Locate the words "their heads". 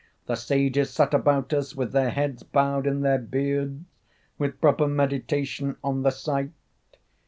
1.91-2.41